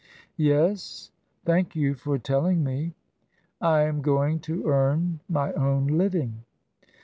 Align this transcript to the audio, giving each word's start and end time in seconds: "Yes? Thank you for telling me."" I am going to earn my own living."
"Yes? 0.51 1.11
Thank 1.45 1.75
you 1.75 1.93
for 1.93 2.17
telling 2.17 2.63
me."" 2.63 2.95
I 3.77 3.81
am 3.83 4.01
going 4.01 4.39
to 4.49 4.65
earn 4.65 5.19
my 5.29 5.53
own 5.53 5.85
living." 5.85 6.41